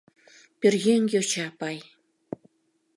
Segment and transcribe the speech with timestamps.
[0.59, 1.77] Пӧръеҥ йоча пай.